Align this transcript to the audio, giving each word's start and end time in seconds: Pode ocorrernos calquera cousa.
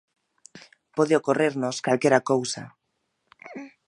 Pode 0.95 1.13
ocorrernos 1.19 1.81
calquera 1.85 2.25
cousa. 2.31 2.63